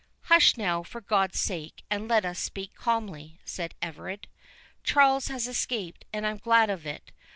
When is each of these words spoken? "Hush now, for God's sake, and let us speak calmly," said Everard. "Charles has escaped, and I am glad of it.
"Hush 0.33 0.57
now, 0.57 0.81
for 0.81 0.99
God's 0.99 1.39
sake, 1.39 1.83
and 1.87 2.07
let 2.07 2.25
us 2.25 2.39
speak 2.39 2.73
calmly," 2.73 3.39
said 3.45 3.75
Everard. 3.83 4.27
"Charles 4.83 5.27
has 5.27 5.47
escaped, 5.47 6.05
and 6.11 6.25
I 6.25 6.31
am 6.31 6.37
glad 6.39 6.71
of 6.71 6.87
it. 6.87 7.11